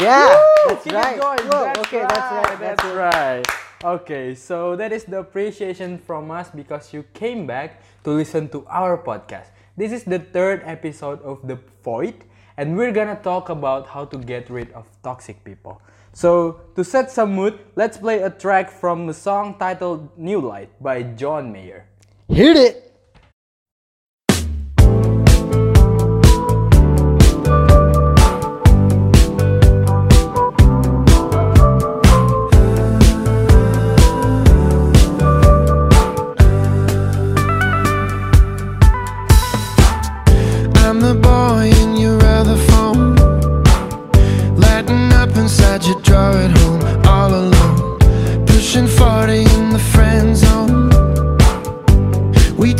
[0.00, 0.32] Yeah,
[0.66, 1.20] that's Keep right.
[1.20, 2.58] Whoa, That's okay, that's right.
[2.58, 3.44] That's That's right.
[3.84, 8.64] Okay, so that is the appreciation from us because you came back to listen to
[8.68, 9.52] our podcast.
[9.76, 12.24] This is the third episode of The Void,
[12.56, 15.82] and we're gonna talk about how to get rid of toxic people.
[16.12, 20.72] So, to set some mood, let's play a track from the song titled New Light
[20.80, 21.84] by John Mayer.
[22.26, 22.89] Hit it.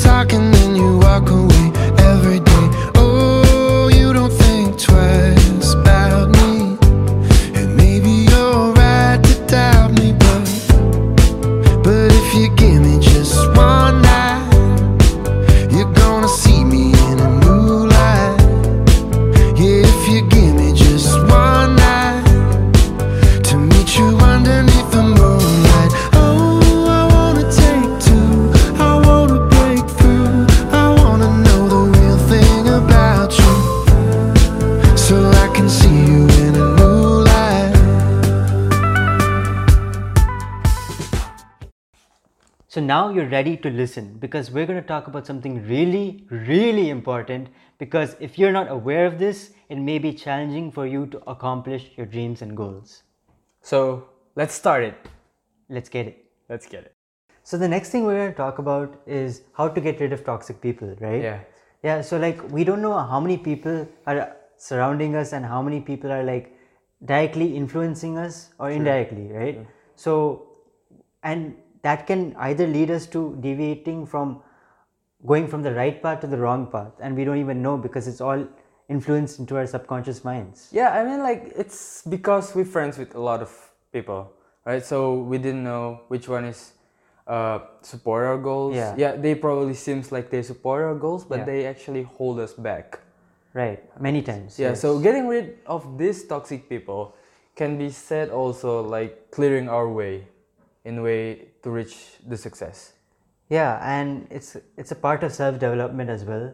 [0.00, 1.49] We talk and then you walk away
[43.21, 47.49] you're ready to listen because we're going to talk about something really, really important.
[47.79, 51.90] Because if you're not aware of this, it may be challenging for you to accomplish
[51.96, 53.02] your dreams and goals.
[53.60, 54.95] So, let's start it.
[55.68, 56.24] Let's get it.
[56.49, 56.95] Let's get it.
[57.43, 60.24] So the next thing we're going to talk about is how to get rid of
[60.24, 61.23] toxic people, right?
[61.23, 61.40] Yeah.
[61.82, 65.81] Yeah, so like we don't know how many people are surrounding us and how many
[65.81, 66.55] people are like
[67.06, 69.66] directly influencing us or indirectly, right?
[69.97, 70.49] So
[71.22, 74.43] and that can either lead us to deviating from
[75.27, 78.09] going from the right path to the wrong path and we don't even know because
[78.09, 78.47] it's all
[78.88, 80.69] influenced into our subconscious minds.
[80.72, 83.50] Yeah, I mean, like, it's because we're friends with a lot of
[83.93, 84.32] people,
[84.65, 84.84] right?
[84.84, 86.72] So we didn't know which one is
[87.27, 88.75] uh, support our goals.
[88.75, 88.94] Yeah.
[88.99, 91.44] Yeah, they probably seems like they support our goals, but Yeah.
[91.44, 92.99] they actually hold us back.
[93.55, 94.59] Right, many times.
[94.59, 94.81] Yeah, yes.
[94.81, 97.15] so getting rid of these toxic people
[97.56, 100.26] can be said also like clearing our way
[100.84, 102.93] in way to reach the success.
[103.54, 104.50] yeah and it's
[104.81, 106.44] it's a part of self development as well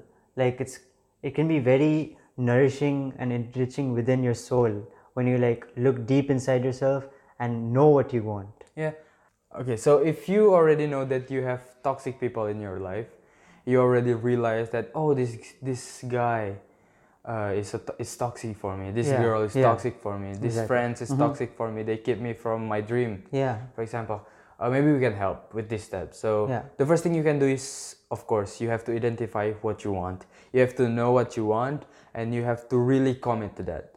[0.42, 0.76] like it's
[1.22, 2.16] it can be very
[2.50, 4.78] nourishing and enriching within your soul
[5.18, 7.04] when you like look deep inside yourself
[7.38, 8.92] and know what you want Yeah.
[9.60, 13.08] Okay, so if you already know that you have toxic people in your life,
[13.64, 16.56] you already realize that oh this this guy
[17.24, 18.90] uh, is a to- is toxic for me.
[18.92, 19.62] This Yeah, girl is yeah.
[19.68, 20.32] toxic for me.
[20.32, 20.66] This Exactly.
[20.66, 21.82] friends is toxic for me.
[21.84, 23.24] They keep me from my dream.
[23.32, 24.20] yeah For example,
[24.58, 26.14] uh, maybe we can help with this step.
[26.14, 26.62] So Yeah.
[26.76, 29.92] the first thing you can do is, of course, you have to identify what you
[29.92, 30.26] want.
[30.52, 31.84] You have to know what you want,
[32.14, 33.92] and you have to really commit to that.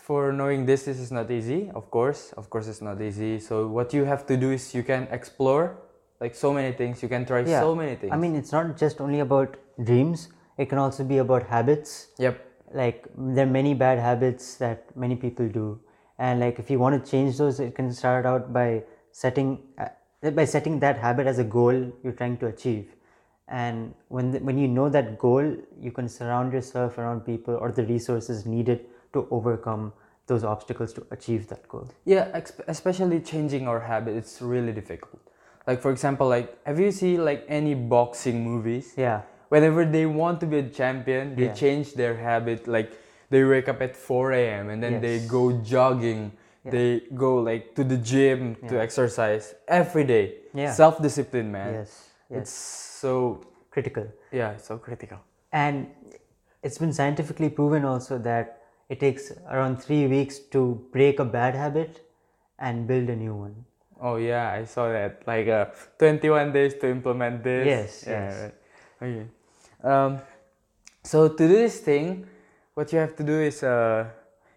[0.00, 1.70] For knowing this, this is not easy.
[1.74, 3.38] Of course, of course, it's not easy.
[3.38, 5.76] So what you have to do is you can explore,
[6.20, 7.02] like so many things.
[7.02, 8.12] You can try yeah so many things.
[8.12, 12.44] i mean it's not just only about dreams it can also be about habits yep.
[12.72, 15.80] like there are many bad habits that many people do
[16.18, 19.88] and like if you want to change those it can start out by setting uh,
[20.30, 22.94] by setting that habit as a goal you're trying to achieve
[23.48, 27.72] and when the, when you know that goal you can surround yourself around people or
[27.72, 29.92] the resources needed to overcome
[30.26, 35.20] those obstacles to achieve that goal Yeah, exp- especially changing our habit, it's really difficult.
[35.66, 38.94] Like for example, like have you seen like any boxing movies?
[38.96, 41.52] yeah whenever they want to be a champion, they Yeah.
[41.52, 42.66] change their habit.
[42.66, 42.90] Like
[43.28, 44.70] they wake up at 4 a.m.
[44.70, 46.32] and then they go jogging.
[46.64, 50.34] They go like to the gym to exercise every day.
[50.54, 50.72] Yeah.
[50.72, 51.72] Self discipline, man.
[51.74, 53.40] yes yes It's so
[53.70, 55.18] critical yeah, it's so critical.
[55.52, 55.86] and
[56.62, 60.60] it's been scientifically proven also that it takes around three weeks to
[60.92, 62.00] break a bad habit
[62.58, 63.64] and build a new one
[64.00, 65.22] Oh yeah, I saw that.
[65.26, 65.66] Like uh,
[65.98, 67.66] 21 days to implement this.
[67.66, 68.34] Yes, Yeah, yes.
[68.42, 68.54] right.
[69.08, 69.26] Okay.
[69.84, 70.18] Um,
[71.04, 72.26] so to do this thing,
[72.74, 74.06] what you have to do is uh,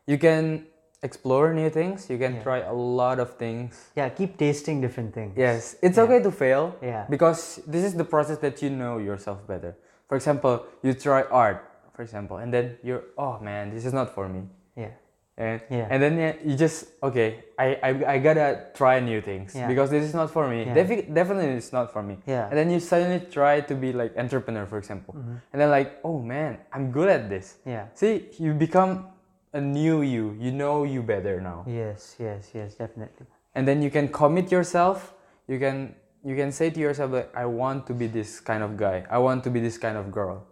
[0.07, 0.65] you can
[1.05, 2.09] explore new things.
[2.09, 2.43] You can Yeah.
[2.47, 3.71] try a lot of things.
[3.99, 6.63] yeah keep tasting different things Yes, it's okay to fail.
[6.81, 7.05] Yeah.
[7.09, 9.71] Because this is the process that you know yourself better.
[10.09, 10.53] For example,
[10.85, 11.59] you try art,
[11.95, 14.41] for example, and then you're, oh man, this is not for me.
[14.75, 14.93] yeah
[15.37, 15.91] And, Yeah.
[15.91, 17.27] and then yeah, you just okay
[17.59, 18.47] I, I I gotta
[18.79, 19.67] try new things Yeah.
[19.71, 20.75] because this is not for me Yeah.
[20.79, 22.47] Defi- definitely it's not for me Yeah.
[22.49, 25.35] and then you suddenly try to be like entrepreneur for example Mm-hmm.
[25.51, 28.91] and then like oh man I'm good at this yeah see you become
[29.55, 30.35] a new you.
[30.37, 31.63] You know you better now.
[31.65, 33.25] Yes, yes, yes, definitely.
[33.55, 35.15] and then you can commit yourself.
[35.47, 35.95] You can
[36.27, 39.05] you can say to yourself like i want to be this kind of guy.
[39.09, 40.43] I want to be this kind of girl.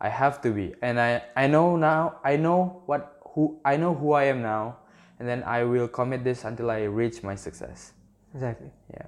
[0.00, 0.74] I have to be.
[0.82, 4.82] And i i know now i know what who i know who i am now.
[5.20, 7.92] And then i will commit this until i reach my success.
[8.34, 8.70] Exactly.
[8.90, 9.06] yeah.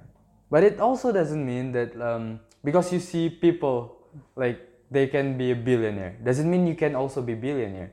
[0.51, 3.97] But it also doesn't mean that um, because you see people
[4.35, 4.61] like
[4.91, 6.15] they can be a billionaire.
[6.23, 7.91] Doesn't mean you can also be billionaire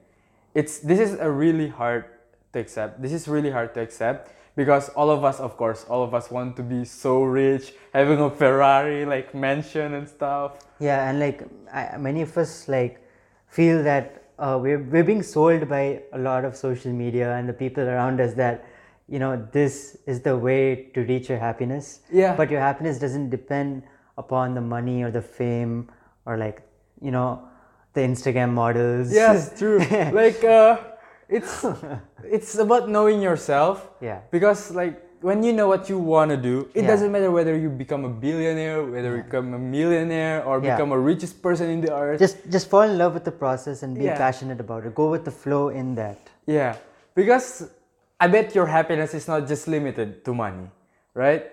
[0.54, 2.04] it's this is a really hard
[2.52, 6.02] to accept this is really hard to accept because all of us of course all
[6.02, 11.08] of us want to be so rich having a ferrari like mansion and stuff Yeah,
[11.08, 13.06] and like I, many of us like
[13.48, 17.52] feel that uh, we're we're being sold by a lot of social media and the
[17.52, 18.64] people around us that
[19.08, 22.00] you know this is the way to reach your happiness.
[22.10, 22.34] Yeah.
[22.34, 23.82] But your happiness doesn't depend
[24.16, 25.90] upon the money or the fame
[26.24, 26.62] or like
[27.02, 27.42] you know
[27.94, 29.12] the Instagram models.
[29.12, 29.78] yes true
[30.12, 30.78] like uh,
[31.28, 31.64] it's
[32.24, 34.20] it's about knowing yourself Yeah.
[34.30, 36.90] because like when you know what you want to do it Yeah.
[36.92, 40.74] doesn't matter whether you become a billionaire whether you become a millionaire or Yeah.
[40.76, 43.82] become a richest person in the earth Just just fall in love with the process
[43.82, 44.16] and be Yeah.
[44.16, 44.94] passionate about it.
[44.94, 46.18] Go with the flow in that.
[46.46, 46.74] yeah
[47.14, 47.68] because
[48.24, 50.66] i bet your happiness is not just limited to money
[51.14, 51.44] right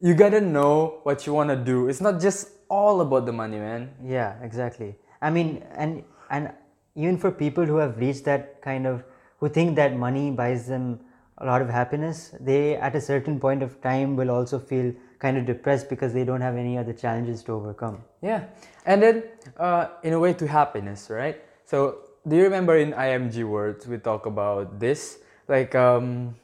[0.00, 3.58] you gotta know what you want to do it's not just all about the money
[3.58, 4.90] man Yeah, exactly.
[5.24, 6.52] I mean, and and
[6.94, 9.02] even for people who have reached that kind of
[9.38, 11.00] who think that money buys them
[11.38, 15.38] a lot of happiness, they at a certain point of time will also feel kind
[15.38, 18.04] of depressed because they don't have any other challenges to overcome.
[18.22, 18.44] Yeah,
[18.84, 19.22] and then
[19.56, 21.40] uh, in a way to happiness, right?
[21.64, 25.18] So do you remember in IMG words we talk about this?
[25.48, 26.36] Like um,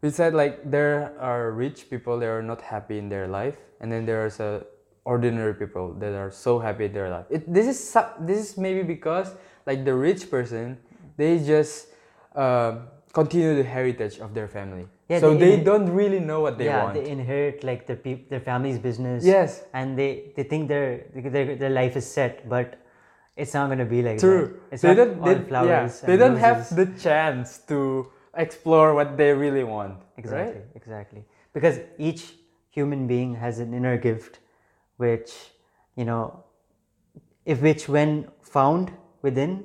[0.00, 3.90] we said like there are rich people that are not happy in their life, and
[3.90, 4.64] then there's a
[5.06, 7.26] ordinary people that are so happy in their life.
[7.30, 7.78] It, this is
[8.28, 9.28] this is maybe because
[9.66, 10.76] like the rich person,
[11.16, 11.88] they just
[12.34, 12.72] uh,
[13.12, 14.86] continue the heritage of their family.
[15.08, 16.94] Yeah, so they they don't really know what they yeah, want.
[16.98, 19.24] they inherit like their peop- their family's business.
[19.24, 19.62] Yes.
[19.72, 22.74] and they they think their their their life is set, but
[23.36, 24.46] it's not going to be like True.
[24.46, 24.74] that.
[24.74, 25.20] It's they not don't.
[25.20, 26.00] all They, flowers.
[26.02, 27.78] yeah, they don't have the chance to
[28.34, 30.02] explore what they really want.
[30.18, 30.80] Exactly, Right?
[30.80, 31.22] exactly.
[31.54, 32.22] Because each
[32.70, 34.40] human being has an inner gift,
[34.96, 35.32] which
[35.96, 36.44] you know,
[37.44, 39.64] if which when found within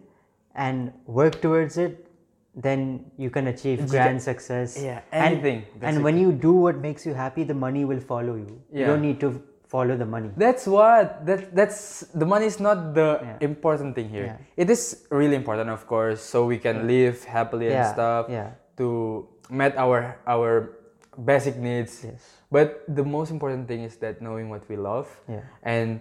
[0.55, 2.07] and work towards it,
[2.55, 4.77] then you can achieve grand success.
[4.81, 8.35] yeah, And- anything, And, when you do what makes you happy, the money will follow
[8.35, 8.61] you.
[8.71, 10.29] You don't need to follow the money.
[10.35, 11.25] That's what.
[11.25, 13.37] That that's the money is not the Yeah.
[13.39, 14.25] important thing here.
[14.25, 14.63] Yeah.
[14.65, 18.27] It is really important, of course, so we can live happily and stuff.
[18.29, 18.51] yeah.
[18.77, 20.75] To met our our
[21.17, 22.03] basic needs.
[22.03, 22.21] Yes.
[22.51, 25.07] But the most important thing is that knowing what we love.
[25.27, 25.41] Yeah.
[25.63, 25.99] And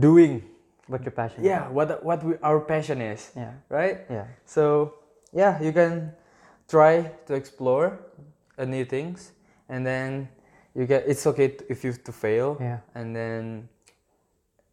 [0.00, 0.42] doing.
[0.86, 1.44] What your passion.
[1.44, 1.68] Yeah.
[1.68, 3.30] What what we, our passion is.
[3.36, 3.52] Yeah.
[3.68, 4.00] Right.
[4.08, 4.26] Yeah.
[4.46, 4.94] So
[5.32, 6.12] yeah, you can
[6.68, 8.00] try to explore
[8.56, 9.32] uh, new things,
[9.68, 10.28] and then
[10.74, 11.04] you get.
[11.06, 12.56] It's okay to, if you to fail.
[12.58, 12.80] Yeah.
[12.94, 13.68] And then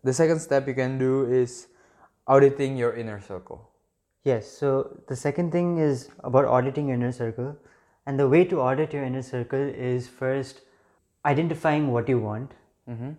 [0.04, 1.68] the second step you can do is
[2.28, 3.70] auditing your inner circle.
[4.24, 7.58] Yes, so the second thing is about auditing your inner circle.
[8.06, 10.62] And the way to audit your inner circle is first
[11.26, 12.52] identifying what you want.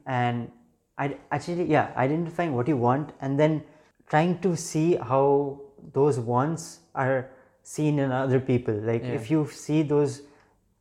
[0.07, 0.51] And
[0.99, 3.65] I actually, yeah, identifying what you want and then
[4.09, 5.61] trying to see how
[5.93, 7.31] those wants are
[7.63, 8.75] seen in other people.
[8.75, 10.23] Like if you see those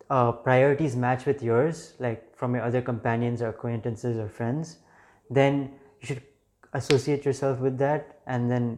[0.09, 4.77] uh, priorities match with yours, like from your other companions or acquaintances or friends,
[5.29, 6.21] then you should
[6.73, 8.77] associate yourself with that and then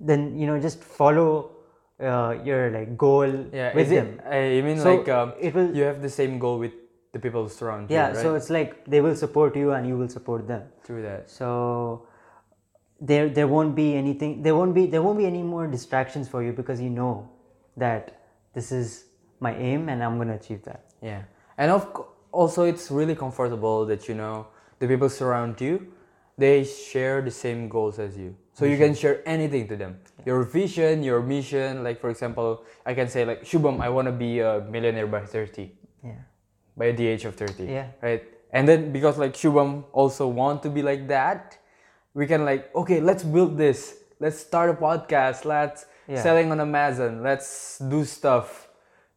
[0.00, 1.53] then you know just follow
[2.00, 3.74] uh, your like goal Yeah.
[3.74, 4.32] with is them it?
[4.32, 6.72] Uh, you mean So like um, it will- you have the same goal with
[7.12, 8.22] the people surround yeah you, right?
[8.22, 11.30] so it's like they will support you and you will support them Through that.
[11.30, 12.06] so
[13.00, 16.42] there there won't be anything there won't be there won't be any more distractions for
[16.42, 17.28] you because you know
[17.76, 18.20] that
[18.54, 19.04] this is
[19.40, 21.22] my aim and i'm going to achieve that Yeah,
[21.58, 21.86] and of
[22.32, 24.46] also it's really comfortable that you know
[24.80, 25.74] the people surround you,
[26.36, 29.98] they share the same goals as you, so you can share anything to them.
[30.24, 31.84] Your vision, your mission.
[31.84, 35.26] Like for example, I can say like Shubham, I want to be a millionaire by
[35.26, 36.24] thirty, yeah
[36.76, 37.64] by the age of thirty.
[37.66, 37.88] Yeah.
[38.02, 38.22] Right.
[38.52, 41.58] And then because like Shubham also want to be like that,
[42.14, 43.96] we can like okay, let's build this.
[44.20, 45.44] Let's start a podcast.
[45.44, 46.22] Let's Yeah.
[46.22, 47.22] selling on Amazon.
[47.22, 48.68] Let's do stuff.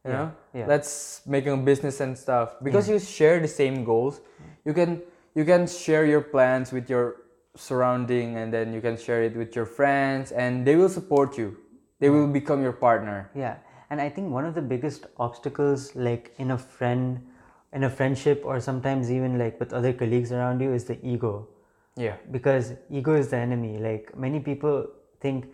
[0.04, 0.66] You Yeah, know, yeah.
[0.66, 4.20] let's making a business and stuff because you share the same goals.
[4.64, 5.02] You can
[5.34, 7.16] you can share your plans with your
[7.56, 11.56] surrounding, and then you can share it with your friends, and they will support you.
[12.00, 13.30] They will become your partner.
[13.34, 13.56] Yeah,
[13.90, 17.26] and I think one of the biggest obstacles, like in a friend,
[17.72, 21.48] in a friendship, or sometimes even like with other colleagues around you, is the ego.
[21.96, 22.16] Yeah.
[22.30, 23.78] Because ego is the enemy.
[23.78, 24.86] Like many people
[25.20, 25.46] think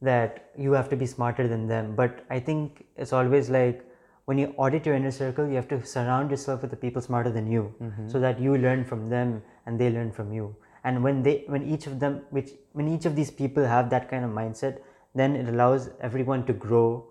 [0.00, 1.94] that you have to be smarter than them.
[1.94, 3.84] But I think it's always like
[4.24, 7.30] when you audit your inner circle, you have to surround yourself with the people smarter
[7.30, 8.08] than you, mm-hmm.
[8.08, 10.54] so that you learn from them and they learn from you.
[10.84, 14.08] And when they, when each of them, which when each of these people have that
[14.10, 14.78] kind of mindset,
[15.14, 17.06] then it allows everyone to grow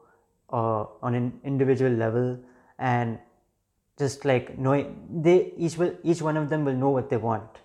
[0.52, 2.38] uh, on an individual level
[2.80, 3.18] and
[3.98, 7.60] just like knowing they each will each one of them will know what they want.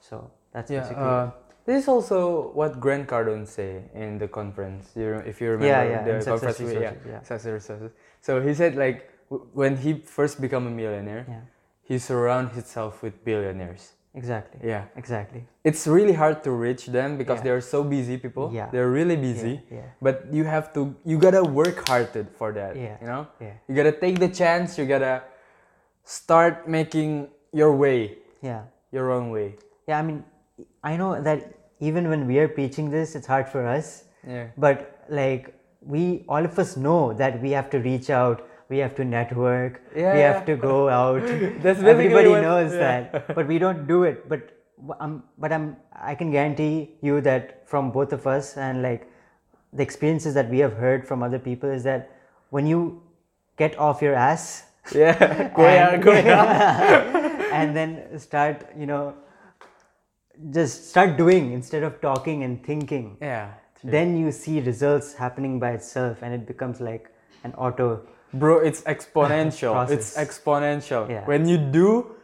[0.00, 1.30] So that's Yeah, basically uh,
[1.64, 4.92] this is also what Grant Cardone say in the conference.
[4.94, 7.22] You know, if you remember Yeah, yeah, the Success conference, yeah, yeah.
[7.22, 7.90] Success Resources.
[8.20, 11.40] So he said like w- when he first become a millionaire, yeah,
[11.88, 13.92] he surround himself with billionaires.
[14.22, 14.58] exactly.
[14.72, 15.42] Yeah, Exactly.
[15.70, 17.44] it's really hard to reach them because Yeah.
[17.46, 18.46] they're so busy people.
[18.58, 18.68] Yeah.
[18.72, 19.54] they're really busy.
[19.70, 22.72] Yeah, But you have to, you gotta work hard for that.
[22.76, 22.96] Yeah.
[23.02, 24.78] You know, yeah, you gotta take the chance.
[24.78, 25.14] You gotta
[26.04, 28.00] start making your way,
[28.42, 28.62] yeah,
[28.92, 29.48] your own way.
[29.88, 29.98] yeah.
[29.98, 30.24] I mean,
[30.82, 31.40] I know that
[31.80, 34.04] even when we are preaching this, it's hard for us.
[34.26, 34.46] Yeah.
[34.56, 34.78] But
[35.08, 35.52] like
[35.94, 38.38] we, all of us know that we have to reach out.
[38.68, 39.80] We have to network.
[39.94, 41.22] Yeah, we have to go out.
[41.64, 42.78] Everybody what- knows yeah.
[43.12, 44.28] that, but we don't do it.
[44.28, 44.56] But
[45.00, 49.10] I'm, but I'm, I can guarantee you that from both of us and like
[49.72, 52.10] the experiences that we have heard from other people is that
[52.50, 53.02] when you
[53.56, 57.48] get off your ass Yeah, Goya, and, Goya.
[57.52, 59.14] and then start, you know,
[60.50, 63.16] just start doing instead of talking and thinking.
[63.20, 63.54] Yeah.
[63.80, 63.90] true.
[63.90, 67.10] Then you see results happening by itself, and it becomes like
[67.44, 68.06] an auto.
[68.34, 69.88] Bro, it's exponential.
[69.96, 71.08] it's exponential.
[71.08, 71.24] Yeah.
[71.26, 72.16] When you do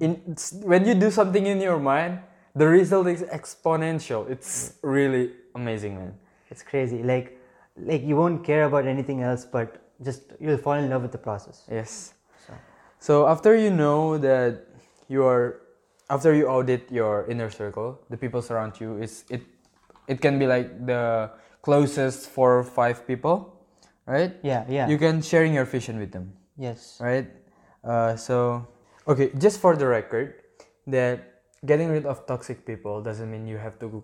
[0.00, 2.20] in when you do something in your mind,
[2.54, 4.28] the result is exponential.
[4.28, 6.14] It's really amazing, man.
[6.50, 7.02] It's crazy.
[7.02, 7.38] Like,
[7.76, 11.18] like you won't care about anything else, but just you'll fall in love with the
[11.18, 11.64] process.
[11.70, 12.14] Yes.
[12.46, 12.54] So.
[12.98, 14.66] So after you know that
[15.08, 15.60] you are
[16.10, 19.42] after you audit your inner circle, the people around you is it
[20.08, 21.30] it can be like the
[21.62, 23.54] closest four or five people,
[24.06, 24.34] right?
[24.42, 24.88] Yeah, yeah.
[24.88, 26.32] You can sharing your vision with them.
[26.56, 26.98] yes.
[27.00, 27.28] right?
[27.84, 28.66] Uh, so,
[29.08, 30.34] okay, just for the record,
[30.86, 34.02] that getting rid of toxic people doesn't mean you have to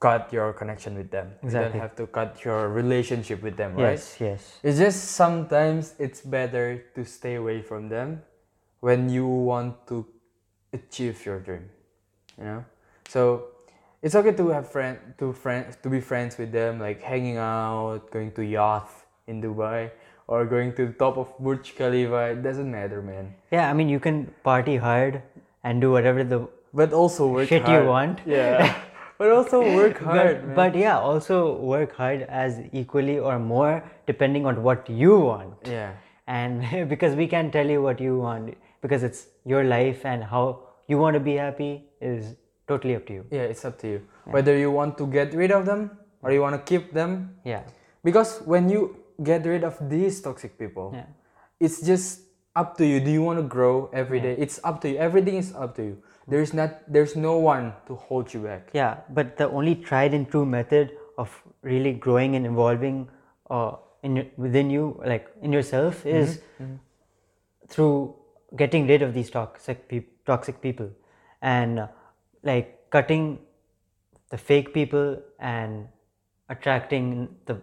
[0.00, 1.32] cut your connection with them.
[1.42, 1.48] Exactly.
[1.48, 3.96] You don't have to cut your relationship with them, right?
[3.96, 4.58] Yes, yes.
[4.62, 8.22] It's just sometimes it's better to stay away from them
[8.80, 10.06] when you want to
[10.72, 11.70] achieve your dream.
[12.36, 12.64] You know?
[13.08, 13.46] So
[14.02, 18.10] it's okay to have friend to friend to be friends with them, like hanging out,
[18.10, 18.90] going to yacht
[19.26, 19.90] in Dubai,
[20.26, 22.22] or going to the top of Burj Khalifa.
[22.32, 23.34] It doesn't matter, man.
[23.50, 25.22] Yeah, I mean, you can party hard
[25.62, 27.82] and do whatever the But also work shit hard.
[27.84, 28.20] you want.
[28.26, 28.74] Yeah.
[29.18, 30.54] but also work But, hard, man.
[30.56, 35.54] but yeah, also work hard as equally or more depending on what you want.
[35.76, 35.92] yeah.
[36.26, 40.60] And because we can't tell you what you want because it's your life and how
[40.88, 42.34] you want to be happy is
[42.66, 43.24] totally up to you.
[43.30, 44.00] Yeah, it's up to you.
[44.24, 45.90] Whether you want to get rid of them
[46.22, 47.36] or you want to keep them.
[47.44, 47.62] Yeah.
[48.02, 51.06] Because when you get rid of these toxic people, Yeah.
[51.60, 52.22] it's just
[52.56, 53.00] up to you.
[53.00, 54.34] Do you want to grow every day?
[54.38, 54.96] It's up to you.
[54.98, 56.02] Everything is up to you.
[56.26, 58.70] There's not there's no one to hold you back.
[58.72, 63.08] Yeah, but the only tried and true method of really growing and evolving
[63.50, 66.40] uh, in within you, like in yourself, is
[67.68, 68.14] through
[68.56, 70.88] getting rid of these toxic peop toxic people,
[71.42, 71.88] and uh,
[72.42, 73.38] like cutting
[74.30, 75.88] the fake people and
[76.48, 77.60] attracting the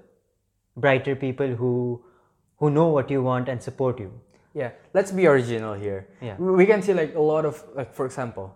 [0.77, 2.01] brighter people who
[2.57, 4.11] who know what you want and support you.
[4.53, 6.07] Yeah, let's be original here.
[6.21, 6.35] Yeah.
[6.37, 8.53] We can see like a lot of like for example,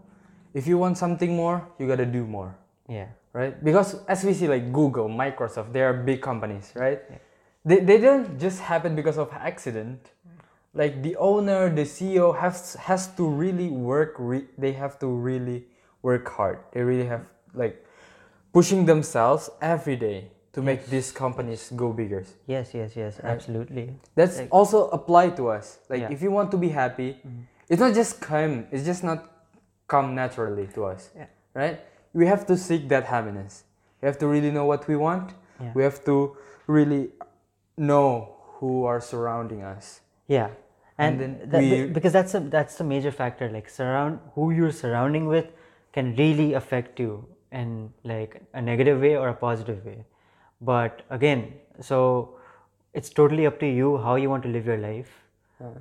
[0.54, 2.56] if you want something more, you gotta do more.
[2.88, 3.08] Yeah.
[3.34, 3.62] right?
[3.64, 7.02] Because as we see, like Google, Microsoft, they are big companies, right?
[7.10, 7.18] Yeah.
[7.66, 10.12] They, they don't just happen because of accident.
[10.74, 14.16] Like the owner, the CEO has has to really work.
[14.20, 15.66] Re- they have to really
[16.02, 16.60] work hard.
[16.72, 17.84] They really have like
[18.54, 22.24] pushing themselves every day to make these companies go bigger.
[22.48, 22.74] Yes.
[22.74, 22.96] Yes.
[22.96, 23.20] Yes.
[23.24, 23.86] Absolutely.
[24.16, 25.80] That's Like- also apply to us.
[25.90, 26.06] Like Yeah.
[26.06, 26.14] Mm-hmm.
[26.16, 27.10] if you want to be happy,
[27.70, 28.66] it's not just come.
[28.72, 29.20] It's just not
[29.88, 31.28] come naturally to us, Yeah.
[31.54, 31.78] right?
[32.14, 33.64] We have to seek that happiness.
[34.02, 35.34] We have to really know what we want.
[35.60, 35.72] Yeah.
[35.76, 36.16] We have to
[36.68, 37.12] really
[37.78, 38.10] know
[38.60, 40.02] who are surrounding us.
[40.28, 40.50] Yeah,
[40.98, 43.50] And and, then that- we- because that's a that's the major factor.
[43.52, 45.48] Like surround who you're surrounding with
[45.92, 50.00] can really affect you in like a negative way or a positive way.
[50.62, 52.38] But again, so
[52.94, 55.10] it's totally up to you how you want to live your life,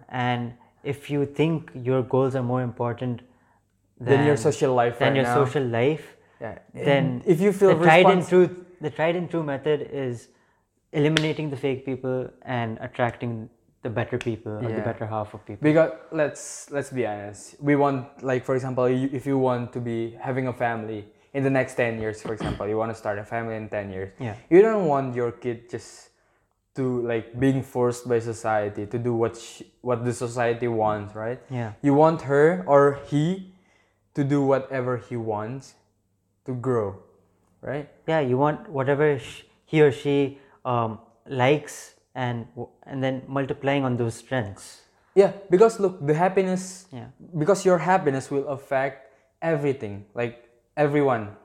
[0.08, 0.52] and
[0.82, 3.22] if you think your goals are more important
[4.00, 5.44] than your social life than right your now.
[5.44, 6.58] social life, Yeah.
[6.74, 8.48] then if you feel the tried and true
[8.80, 10.28] the tried and true method is
[10.92, 13.48] eliminating the fake people and attracting
[13.82, 17.60] the better people or the better half of people Because let's let's be honest.
[17.60, 21.42] We want like for example, you, if you want to be having a family, in
[21.42, 24.10] the next 10 years for example you want to start a family in 10 years
[24.18, 24.34] Yeah.
[24.48, 26.10] you don't want your kid just
[26.74, 31.40] to like being forced by society to do what she, what the society wants right
[31.50, 31.72] Yeah.
[31.82, 33.52] you want her or he
[34.14, 35.74] to do whatever he wants
[36.46, 37.02] to grow
[37.62, 43.22] right yeah you want whatever sh- he or she um, likes and w- and then
[43.26, 44.82] multiplying on those strengths
[45.14, 47.10] yeah because look the happiness Yeah.
[47.38, 49.10] because your happiness will affect
[49.42, 50.43] everything like
[50.76, 51.36] everyone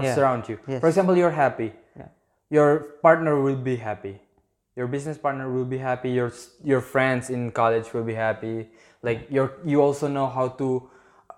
[0.00, 0.14] Yeah.
[0.14, 0.80] surround you Yes.
[0.80, 2.08] for example you're happy Yeah.
[2.50, 2.68] your
[3.02, 4.20] partner will be happy
[4.76, 6.30] your business partner will be happy your
[6.62, 8.70] your friends in college will be happy
[9.02, 10.68] like your you also know how to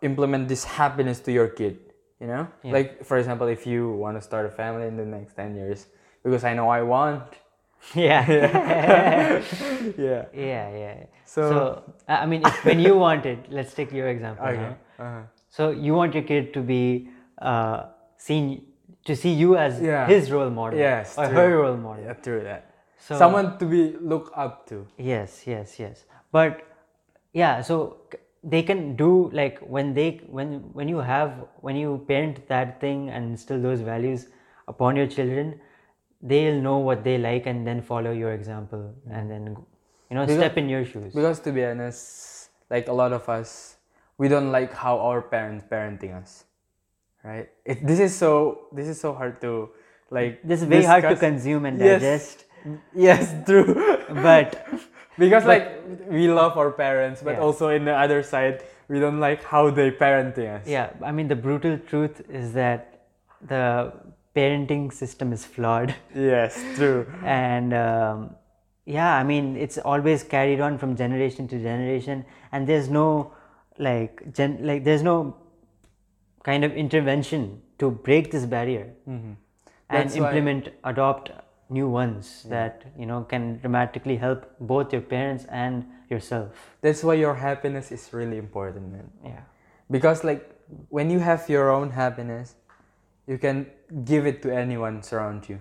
[0.02, 1.78] implement this happiness to your kid
[2.20, 2.72] you know Yeah.
[2.76, 5.86] like for example if you want to start a family in the next 10 years
[6.22, 7.24] because i know i want
[7.94, 9.40] yeah yeah
[9.96, 14.08] yeah yeah yeah So- i I mean if, when you want it let's take your
[14.12, 14.76] example okay now.
[15.04, 15.22] uh-huh.
[15.48, 16.82] so you want your kid to be
[17.40, 18.66] uh, seen
[19.04, 20.06] to see you as Yeah.
[20.06, 21.34] his role model Yes, or true.
[21.36, 22.04] her role model.
[22.04, 22.66] Yeah true that.
[22.98, 24.86] So- someone to be looked up to.
[24.98, 26.04] Yes yes yes.
[26.32, 26.62] But
[27.32, 27.96] yeah so
[28.42, 33.08] they can do like when they when when you have when you parent that thing
[33.10, 34.28] and instill those values
[34.68, 35.58] upon your children
[36.22, 39.46] they'll know what they like and then follow your example and then
[40.10, 41.12] you know Because- step in your shoes.
[41.14, 43.76] because to be honest like a lot of us
[44.18, 46.44] we don't like how our parents parenting us
[47.24, 47.48] right?
[47.64, 49.70] It, this is so this is so hard to
[50.10, 52.00] like this is very hard to consume and Yes.
[52.00, 52.44] digest.
[52.94, 53.74] Yes true.
[54.28, 54.66] But
[55.18, 55.66] because like
[56.08, 57.40] we love our parents but Yeah.
[57.46, 60.66] also in the other side we don't like how they parenting us.
[60.66, 63.02] Yeah i mean the brutal truth is that
[63.52, 63.92] the
[64.36, 65.94] parenting system is flawed.
[66.14, 67.06] Yes true.
[67.24, 68.30] And um,
[68.86, 72.24] yeah i mean it's always carried on from generation to generation.
[72.52, 73.32] And there's no
[73.78, 75.36] like gen- like there's no
[76.42, 79.32] kind of intervention to break this barrier mm-hmm.
[79.32, 79.38] and
[79.88, 81.30] That's why- implement adopt
[81.70, 86.48] new ones that you know can dramatically help both your parents and yourself.
[86.80, 89.10] That's why your happiness is really important man.
[89.24, 89.42] Yeah.
[89.90, 90.50] Because like
[90.88, 92.56] when you have your own happiness
[93.26, 93.66] you can
[94.04, 95.60] give it to anyone around you.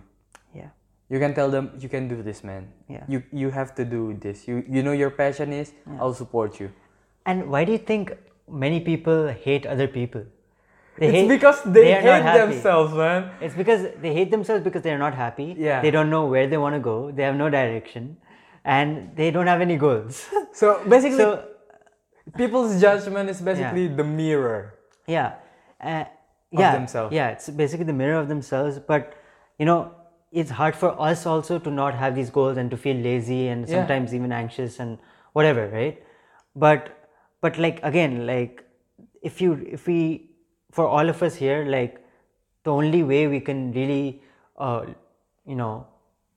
[0.55, 0.69] Yeah.
[1.09, 2.71] You can tell them you can do this man.
[2.87, 3.03] Yeah.
[3.07, 4.47] you you have to do this.
[4.47, 6.71] You you know your passion is i'll support you.
[7.25, 8.17] And why do you think
[8.65, 10.25] many people hate other people
[10.99, 14.81] they it's hate- because they, not hate themselves man It's because they hate themselves because
[14.81, 15.55] they're not happy.
[15.57, 15.81] Yeah.
[15.81, 17.11] They don't know where they want to go.
[17.11, 18.17] They have no direction,
[18.63, 20.27] and they don't have any goals.
[20.53, 21.45] so basically so
[22.37, 24.75] people's judgment is basically the mirror
[25.07, 25.35] yeah,
[25.81, 26.05] uh,
[26.51, 27.13] yeah, themselves.
[27.13, 28.79] Yeah, it's basically the mirror of themselves.
[28.79, 29.13] But
[29.57, 29.91] you know,
[30.31, 33.67] it's hard for us also to not have these goals and to feel lazy and
[33.67, 33.75] Yeah.
[33.75, 34.99] sometimes even anxious and
[35.33, 36.01] whatever, right?
[36.55, 36.95] But
[37.41, 38.63] but like again, like
[39.21, 40.28] if you if we
[40.71, 41.99] for all of us here, like
[42.63, 44.21] the only way we can really
[44.57, 44.85] uh,
[45.45, 45.87] you know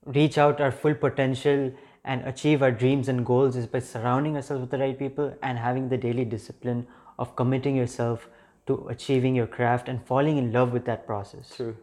[0.06, 1.72] reach out our full potential
[2.04, 5.58] and achieve our dreams and goals is by surrounding ourselves with the right people and
[5.58, 6.86] having the daily discipline
[7.18, 8.28] of committing yourself
[8.66, 11.54] to achieving your craft and falling in love with that process.
[11.56, 11.76] True.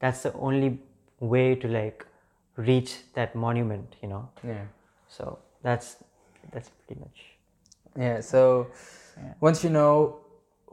[0.00, 0.80] That's the only
[1.20, 2.04] way to like
[2.56, 4.28] reach that monument you know?
[4.42, 4.64] Yeah.
[5.08, 5.96] So that's
[6.50, 7.24] that's pretty much
[7.96, 8.66] yeah so
[9.40, 10.21] once you know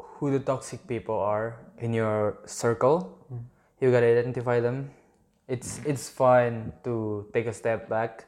[0.03, 3.39] who the toxic people are in your circle mm.
[3.79, 4.91] you gotta identify them.
[5.47, 8.25] It's it's fine to take a step back.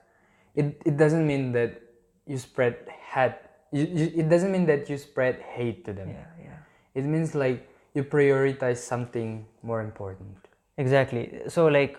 [0.55, 1.81] It, it doesn't mean that
[2.25, 2.77] you spread
[3.13, 3.35] hate
[3.71, 6.09] you, you, it doesn't mean that you spread hate to them.
[6.09, 6.57] Yeah yeah.
[6.95, 10.37] It means like you prioritize something more important.
[10.77, 11.41] Exactly.
[11.47, 11.97] So, like,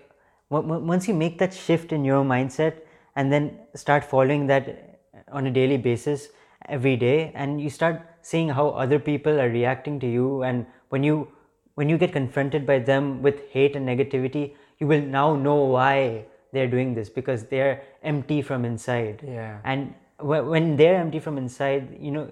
[0.51, 2.81] once you make that shift in your mindset
[3.17, 6.29] and then start following that on a daily basis
[6.69, 11.03] every day, and you start seeing how other people are reacting to you, and when
[11.03, 11.29] you
[11.75, 16.25] when you get confronted by them with hate and negativity, you will now know why
[16.53, 19.23] they're doing this because they're empty from inside.
[19.27, 19.59] Yeah.
[19.65, 22.31] And wh- when they're empty from inside, you know,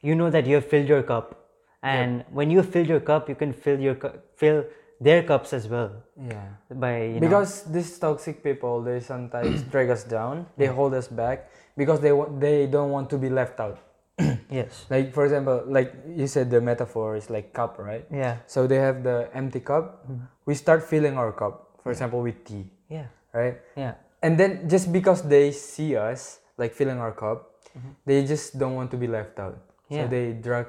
[0.00, 1.48] you know that you have filled your cup,
[1.82, 4.64] and when you filled your cup, you can fill your cu- fill
[5.00, 5.92] their cups as well.
[6.20, 6.46] Yeah.
[6.70, 10.46] By you know, because these toxic people they sometimes drag us down.
[10.56, 13.78] They hold us back because they they don't want to be left out
[14.50, 14.86] yes.
[14.90, 18.04] Like for example like you said the metaphor is like cup right?
[18.10, 18.38] Yeah.
[18.46, 20.04] So they have the empty cup.
[20.04, 20.24] Mm-hmm.
[20.46, 23.06] We start filling our cup for example with tea yeah.
[23.32, 23.58] right?
[23.76, 23.94] Yeah.
[24.22, 27.90] And then just because they see us like filling our cup mm-hmm.
[28.06, 29.58] they just don't want to be left out.
[29.88, 30.04] Yeah.
[30.04, 30.66] so they drag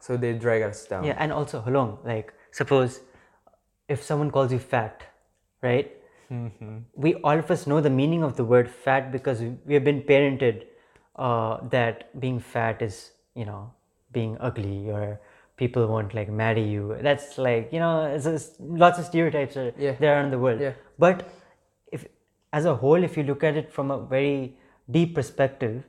[0.00, 1.04] so they drag us down.
[1.04, 3.00] Yeah and also on like suppose
[3.88, 5.02] if someone calls you fat
[5.62, 5.94] right?
[6.30, 6.78] Mm-hmm.
[6.94, 10.02] We all of us know the meaning of the word fat because we have been
[10.02, 10.66] parented
[11.18, 13.70] uh, that being fat is you know
[14.12, 15.20] being ugly or
[15.56, 16.96] people won't like marry you.
[17.02, 19.96] That's like you know, it's, it's lots of stereotypes are Yeah.
[19.98, 20.60] there in the world.
[20.60, 20.72] Yeah.
[20.98, 21.28] But
[21.92, 22.06] if,
[22.52, 24.54] as a whole, if you look at it from a very
[24.90, 25.82] deep perspective,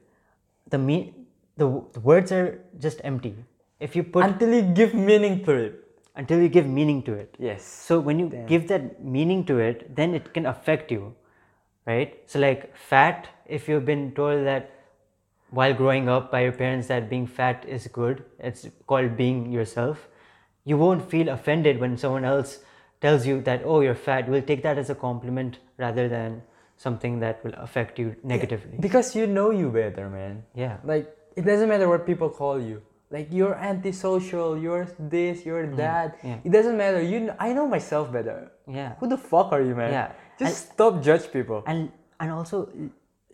[0.69, 1.13] the me,
[1.57, 3.35] the, the words are just empty.
[3.79, 5.85] If you put Until you give meaning to it.
[6.15, 7.35] until you give meaning to it.
[7.39, 7.63] Yes.
[7.63, 11.13] So when you give that meaning to it, then it can affect you,
[11.85, 12.17] right?
[12.25, 14.71] So like fat, if you've been told that
[15.51, 20.07] while growing up by your parents that being fat is good, it's called being yourself,
[20.65, 22.59] you won't feel offended when someone else
[23.01, 24.27] tells you that oh you're fat.
[24.29, 26.41] We'll take that as a compliment rather than
[26.77, 28.77] something that will affect you negatively.
[28.79, 30.43] Because you know you better, man.
[30.55, 30.77] Yeah.
[30.83, 32.81] Like it doesn't matter what people call you.
[33.11, 36.17] Like you're antisocial, you're this, you're that.
[36.17, 36.27] Mm-hmm.
[36.27, 36.37] yeah.
[36.43, 37.01] It doesn't matter.
[37.01, 38.51] You, kn- I know myself better.
[38.67, 38.95] Yeah.
[38.99, 39.91] Who the fuck are you, man?
[39.91, 40.11] Yeah.
[40.37, 41.63] Just stop judge people.
[41.65, 42.69] and and also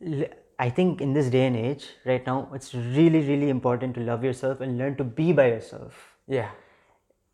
[0.02, 4.02] l- i think in this day and age right now it's really really important to
[4.02, 6.16] love yourself and learn to be by yourself.
[6.28, 6.52] Yeah.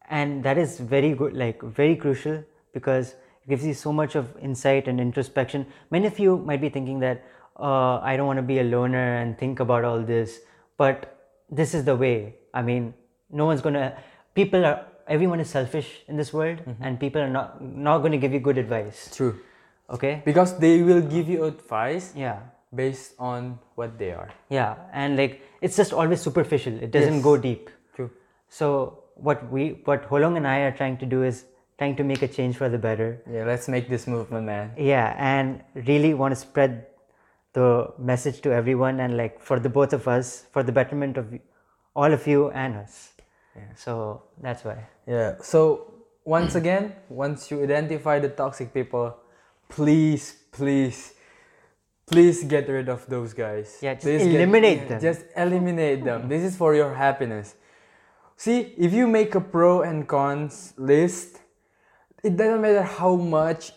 [0.10, 3.12] and that is very good like very crucial because
[3.44, 5.66] it gives you so much of insight and introspection.
[5.90, 7.24] Many of you might be thinking that
[7.60, 10.40] uh, i don't want to be a loner and think about all this
[10.78, 11.18] but
[11.50, 12.36] this is the way.
[12.54, 12.94] I mean
[13.30, 13.98] no one's gonna
[14.36, 18.18] people are everyone is selfish in this world and people are not not going to
[18.18, 19.10] give you good advice.
[19.16, 19.36] True.
[19.90, 20.22] okay?
[20.26, 22.40] Because they will give you advice yeah
[22.74, 24.30] based on what they are.
[24.50, 26.74] Yeah, and like it's just always superficial.
[26.82, 27.24] It doesn't Yes.
[27.24, 27.70] go deep.
[27.96, 28.10] True.
[28.50, 31.46] So what we, what Holong and I are trying to do is
[31.78, 33.22] trying to make a change for the better.
[33.30, 34.72] Yeah, let's make this movement, man.
[34.78, 36.88] Yeah, and really want to spread
[37.54, 41.34] the message to everyone and like for the both of us, for the betterment of
[41.96, 43.12] all of you and us.
[43.56, 43.64] Yeah.
[43.76, 44.88] So that's why.
[45.06, 45.36] Yeah.
[45.42, 49.18] So once again, once you identify the toxic people,
[49.68, 51.14] please, please,
[52.12, 53.78] please get rid of those guys.
[53.82, 55.02] Yeah, just Please eliminate yeah, them.
[55.02, 56.28] Just eliminate them.
[56.28, 57.56] This is for your happiness.
[58.36, 61.40] See, if you make a pro and cons list,
[62.24, 63.72] it doesn't matter how much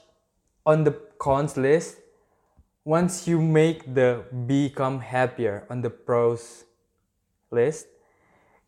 [0.67, 1.99] on the cons list.
[2.85, 6.65] Once you make the become happier on the pros
[7.51, 7.87] list,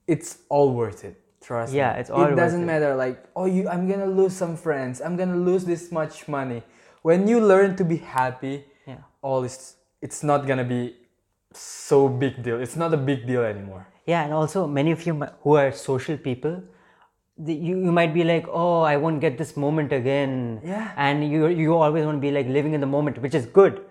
[0.06, 1.20] it's all worth it.
[1.42, 1.78] Trust me.
[1.78, 2.66] Yeah, it's all It doesn't it.
[2.66, 5.00] matter like, oh, you, I'm gonna lose some friends.
[5.02, 6.62] I'm gonna lose this much money.
[7.02, 8.64] When you learn to be happy.
[9.22, 10.96] All is it's not gonna be
[11.52, 12.60] so big deal.
[12.60, 13.86] It's not a big deal anymore.
[14.06, 16.62] Yeah, and also many of you who are social people,
[17.38, 20.60] the, you, you might be like, oh, I won't get this moment again.
[20.64, 20.92] Yeah.
[20.96, 23.84] And you you always want to be like living in the moment, which is good.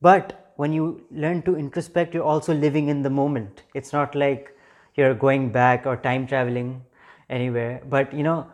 [0.00, 3.62] But when you learn to introspect, you're also living in the moment.
[3.74, 4.56] It's not like
[4.94, 6.82] you're going back or time traveling
[7.28, 7.82] anywhere.
[7.88, 8.46] But you know,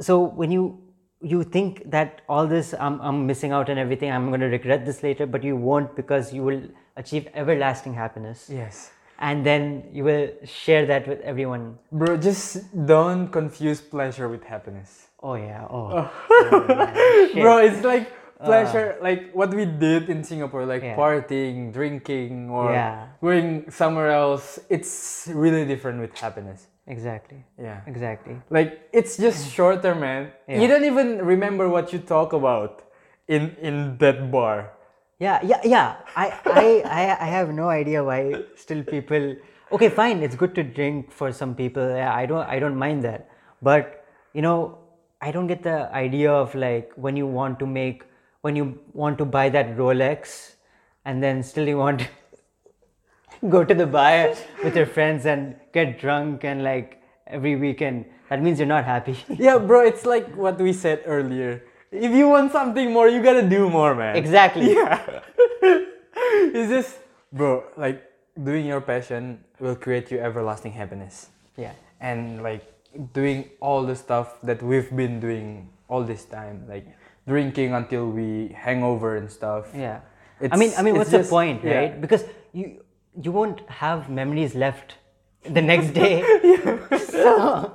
[0.00, 0.83] so when you
[1.32, 4.84] you think that all this I'm, I'm missing out and everything i'm going to regret
[4.88, 6.62] this later but you won't because you will
[6.96, 8.90] achieve everlasting happiness Yes.
[9.18, 11.78] and then you will share that with everyone.
[11.92, 15.06] Bro, just don't confuse pleasure with happiness.
[15.22, 16.10] Oh yeah, oh,
[17.34, 18.10] Bro, it's like
[18.44, 20.86] pleasure, like what we did in Singapore, like Uh.
[20.86, 20.96] Yeah.
[20.98, 23.06] partying, drinking, or Yeah.
[23.22, 24.58] going somewhere else.
[24.68, 26.66] It's really different with happiness.
[26.86, 27.80] Exactly, Yeah.
[27.86, 28.36] exactly.
[28.50, 30.32] Like it's just shorter, man.
[30.48, 30.60] Yeah.
[30.60, 32.82] You don't even remember what you talk about
[33.28, 34.72] in in that bar.
[35.18, 35.96] Yeah, yeah, yeah.
[36.16, 39.36] I, I, I, I have no idea why still people.
[39.72, 40.22] Okay, fine.
[40.22, 41.88] It's good to drink for some people.
[41.88, 43.28] Yeah, I don't, I don't mind that.
[43.62, 44.78] But you know,
[45.20, 48.02] I don't get the idea of like when you want to make,
[48.42, 50.56] when you want to buy that Rolex,
[51.04, 52.08] and then still you want
[53.48, 58.06] go to the bar with your friends and get drunk and like every weekend.
[58.30, 59.16] That means you're not happy.
[59.28, 61.62] Yeah, bro, it's like what we said earlier.
[61.92, 64.16] If you want something more, you gotta do more, man.
[64.16, 64.74] exactly.
[64.74, 65.20] Yeah.
[65.62, 66.98] it's just,
[67.32, 68.02] bro, like
[68.42, 71.28] doing your passion will create you everlasting happiness.
[71.56, 71.72] Yeah.
[72.00, 72.64] And like
[73.12, 76.86] doing all the stuff that we've been doing all this time, like
[77.28, 79.68] drinking until we hangover and stuff.
[79.74, 80.00] Yeah.
[80.50, 81.76] I mean, I mean, what's just- the point, yeah.
[81.78, 82.00] right?
[82.00, 82.83] Because you
[83.22, 84.96] you won't have memories left
[85.44, 86.22] the next day.
[86.98, 87.72] so,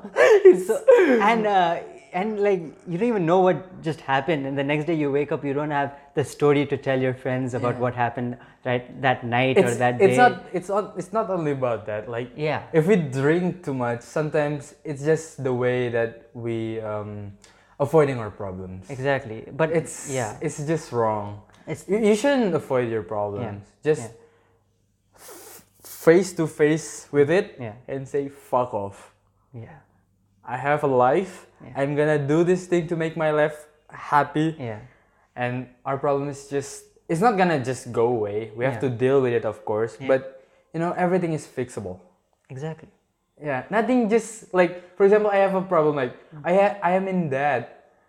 [0.66, 0.84] so
[1.22, 1.80] and uh,
[2.14, 5.32] and like you don't even know what just happened, and the next day you wake
[5.32, 7.82] up, you don't have the story to tell your friends about Yeah.
[7.82, 10.06] what happened right that night It's, or that day.
[10.10, 12.10] it's not it's not it's not only about that.
[12.10, 12.64] Like Yeah.
[12.74, 17.34] if we drink too much, sometimes it's just the way that we um,
[17.80, 18.90] avoiding our problems.
[18.90, 21.42] exactly, but It's yeah, it's just wrong.
[21.68, 23.62] It's- you, you shouldn't avoid your problems.
[23.64, 23.84] Yeah.
[23.94, 24.18] Just yeah.
[26.10, 27.74] Face to face with it Yeah.
[27.88, 29.14] and say fuck off.
[29.54, 29.80] yeah,
[30.46, 31.46] I have a life.
[31.62, 31.74] Yeah.
[31.82, 34.56] I'm gonna do this thing to make my life happy.
[34.58, 34.80] yeah,
[35.36, 38.52] And our problem is just it's not gonna just go away.
[38.58, 38.86] We have Yeah.
[38.86, 39.98] to deal with it, of course.
[40.00, 40.08] Yeah.
[40.14, 40.22] But
[40.74, 41.98] you know everything is fixable.
[42.50, 42.90] exactly.
[43.42, 46.42] Yeah, nothing just like for example, I have a problem like hmm.
[46.46, 47.66] I ha- I am in debt.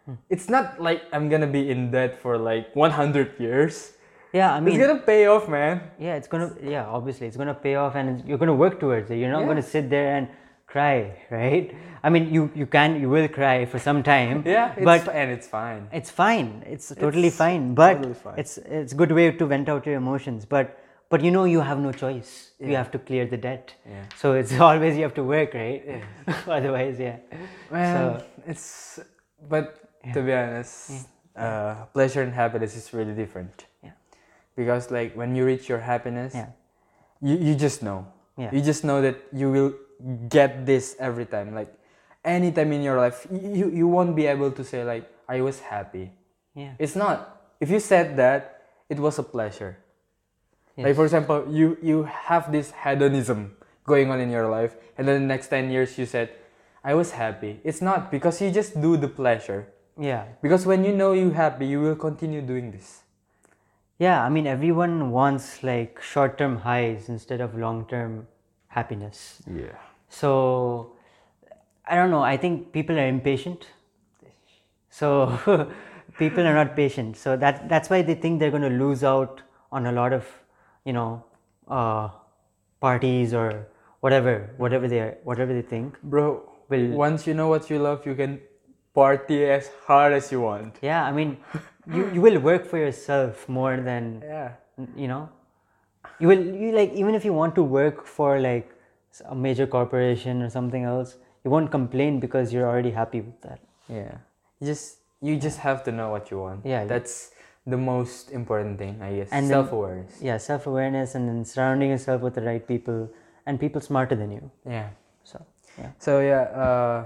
[0.09, 0.17] Hmm.
[0.33, 3.93] It's not like I'm gonna be in debt for like 100 years.
[4.33, 5.81] Yeah, I mean, it's gonna pay off, man.
[5.99, 9.11] yeah, it's gonna, yeah, obviously, it's gonna pay off, and it's, you're gonna work towards
[9.11, 9.17] it.
[9.17, 9.47] You're not Yeah.
[9.49, 10.29] gonna sit there and
[10.67, 10.99] cry,
[11.31, 11.75] right?
[12.05, 14.43] I mean, you you can, you will cry for some time.
[14.57, 15.89] Yeah, but and it's fine.
[15.93, 16.63] it's fine.
[16.67, 17.75] It's totally It's fine.
[17.75, 18.39] But totally fine.
[18.39, 20.45] it's it's a good way to vent out your emotions.
[20.55, 20.77] But
[21.09, 22.31] but you know you have no choice.
[22.61, 23.75] You have to clear the debt.
[23.85, 24.05] Yeah.
[24.17, 25.83] So it's always you have to work, right?
[25.87, 26.35] yeah.
[26.59, 27.17] Otherwise, yeah.
[27.71, 29.01] Man, So- it's
[29.55, 29.75] but
[30.15, 33.67] to be honest, uh, pleasure and happiness is really different.
[34.61, 36.53] Because like when you reach your happiness, Yeah.
[37.25, 38.05] you you just know.
[38.37, 38.53] Yeah.
[38.53, 39.73] You just know that you will
[40.29, 41.57] get this every time.
[41.57, 41.73] Like
[42.21, 46.13] anytime in your life, you you won't be able to say like I was happy.
[46.53, 46.77] Yeah.
[46.77, 47.41] It's not.
[47.57, 49.81] If you said that, it was a pleasure.
[50.77, 53.53] Like for example, you you have this hedonism
[53.85, 56.33] going on in your life, and then the next ten years you said,
[56.81, 59.69] "I was happy." It's not because you just do the pleasure.
[60.01, 60.25] Yeah.
[60.41, 63.05] Because when you know you happy, you will continue doing this.
[64.01, 68.27] Yeah, I mean, everyone wants like short term highs instead of long term
[68.69, 69.43] happiness.
[69.47, 69.77] Yeah.
[70.09, 70.93] So,
[71.87, 73.67] I don't know, I think people are impatient.
[74.89, 75.71] So,
[76.19, 77.19] people are not patient.
[77.19, 80.27] So, that, that's why they think they're going to lose out on a lot of,
[80.87, 81.23] you know,
[81.69, 82.09] uh,
[82.81, 83.69] parties or
[84.01, 86.01] whatever, whatever they are, whatever they think.
[86.03, 88.41] Bro, Will- once you know what you love, you can
[88.95, 90.77] party as hard as you want.
[90.81, 91.37] Yeah, I mean,
[91.87, 94.53] you, you will work for yourself more than Yeah.
[94.97, 95.29] you know
[96.19, 98.71] you will you like even if you want to work for like
[99.27, 103.61] a major corporation or something else you won't complain because you're already happy with that
[103.89, 104.17] Yeah.
[104.61, 106.65] You just you just have to know what you want.
[106.65, 106.85] Yeah.
[106.91, 107.15] That's
[107.67, 109.29] the most important thing, I guess.
[109.39, 110.21] And Self awareness.
[110.29, 113.09] yeah self-awareness and then surrounding yourself with the right people
[113.47, 114.89] and people smarter than you Yeah.
[115.25, 115.45] so
[115.79, 116.99] yeah So yeah, uh,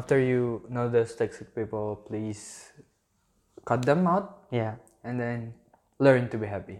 [0.00, 2.42] after you know those toxic people, please
[3.70, 4.26] cut them out
[4.58, 5.40] yeah and then
[6.08, 6.78] learn to be happy.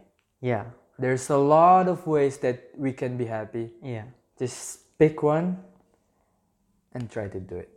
[0.53, 0.65] yeah
[1.03, 3.61] There's a lot of ways that we can be happy.
[3.95, 4.07] yeah
[4.41, 4.63] Just
[5.03, 5.51] pick one
[6.95, 7.69] and try to do it.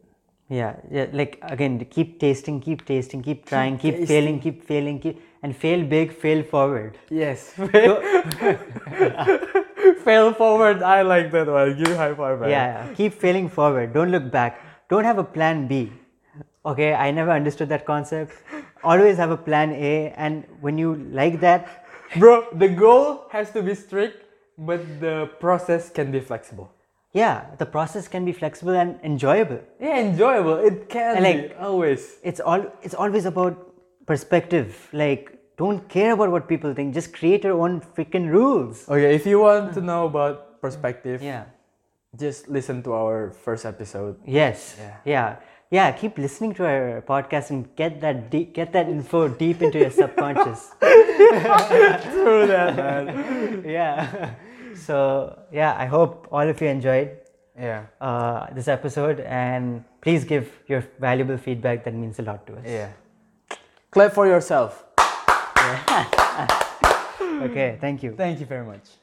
[0.60, 4.10] yeah yeah like again keep tasting keep tasting keep trying keep, tasting.
[4.14, 7.44] failing keep failing keep and fail big fail forward Yes.
[10.04, 10.82] Fail forward.
[10.84, 11.78] I like that one.
[11.78, 12.42] Give high five.
[12.42, 15.80] yeah, yeah keep failing forward don't look back don't have a plan b
[16.72, 18.34] okay i never understood that concept
[18.84, 21.68] always have a plan a and when you like that
[22.22, 24.18] Bro, the goal has to be strict,
[24.58, 26.68] but the process can be flexible.
[27.22, 30.56] yeah the process can be flexible and enjoyable Yeah, enjoyable.
[30.70, 32.02] It can be like- always.
[32.24, 33.56] it's all it's always about
[34.12, 35.24] perspective like
[35.58, 39.40] don't care about what people think just create your own freaking rules Okay, if you
[39.40, 41.44] want to know about perspective, yeah
[42.24, 44.16] just listen to our first episode.
[44.26, 44.96] yes Yeah.
[45.16, 45.30] yeah
[45.72, 49.80] yeah keep listening to our podcast and get that deep, get that info deep into
[49.80, 53.64] your subconscious True that, man.
[53.66, 54.34] yeah
[54.76, 57.18] so yeah i hope all of you enjoyed
[57.62, 62.56] Yeah, uh, this episode and please give your valuable feedback that means a lot to
[62.58, 62.90] us yeah.
[63.92, 64.86] Clap for yourself.
[67.48, 69.01] okay thank you Thank you very much.